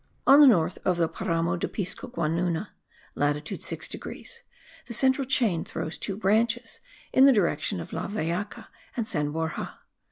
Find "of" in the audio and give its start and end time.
0.83-0.97, 7.79-7.93